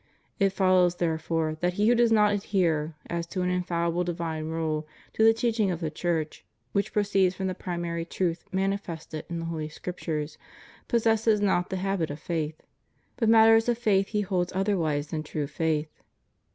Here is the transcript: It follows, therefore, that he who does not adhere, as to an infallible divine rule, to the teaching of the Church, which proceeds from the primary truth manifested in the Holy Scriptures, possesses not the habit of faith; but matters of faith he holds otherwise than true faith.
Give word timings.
It 0.39 0.49
follows, 0.49 0.95
therefore, 0.95 1.53
that 1.61 1.73
he 1.73 1.87
who 1.87 1.93
does 1.93 2.11
not 2.11 2.33
adhere, 2.33 2.95
as 3.05 3.27
to 3.27 3.43
an 3.43 3.51
infallible 3.51 4.03
divine 4.03 4.45
rule, 4.47 4.87
to 5.13 5.23
the 5.23 5.31
teaching 5.31 5.69
of 5.69 5.79
the 5.79 5.91
Church, 5.91 6.43
which 6.71 6.91
proceeds 6.91 7.35
from 7.35 7.45
the 7.45 7.53
primary 7.53 8.03
truth 8.03 8.43
manifested 8.51 9.25
in 9.29 9.37
the 9.37 9.45
Holy 9.45 9.69
Scriptures, 9.69 10.39
possesses 10.87 11.39
not 11.39 11.69
the 11.69 11.77
habit 11.77 12.09
of 12.09 12.19
faith; 12.19 12.63
but 13.17 13.29
matters 13.29 13.69
of 13.69 13.77
faith 13.77 14.07
he 14.07 14.21
holds 14.21 14.51
otherwise 14.55 15.09
than 15.09 15.21
true 15.21 15.45
faith. 15.45 16.01